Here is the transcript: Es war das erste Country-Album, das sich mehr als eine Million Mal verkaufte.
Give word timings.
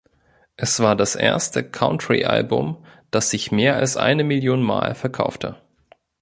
Es 0.55 0.79
war 0.79 0.95
das 0.95 1.13
erste 1.15 1.63
Country-Album, 1.63 2.83
das 3.11 3.29
sich 3.29 3.51
mehr 3.51 3.75
als 3.75 3.97
eine 3.97 4.23
Million 4.23 4.63
Mal 4.63 4.95
verkaufte. 4.95 5.57